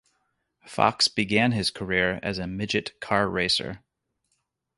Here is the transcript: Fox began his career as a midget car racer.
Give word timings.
Fox 0.65 1.07
began 1.07 1.51
his 1.51 1.69
career 1.69 2.19
as 2.23 2.39
a 2.39 2.47
midget 2.47 2.99
car 2.99 3.29
racer. 3.29 3.83